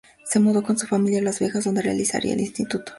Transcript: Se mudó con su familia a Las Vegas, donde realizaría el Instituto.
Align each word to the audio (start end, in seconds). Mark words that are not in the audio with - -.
Se 0.25 0.39
mudó 0.39 0.63
con 0.63 0.79
su 0.79 0.87
familia 0.87 1.19
a 1.19 1.21
Las 1.21 1.39
Vegas, 1.39 1.63
donde 1.65 1.83
realizaría 1.83 2.33
el 2.33 2.39
Instituto. 2.41 2.89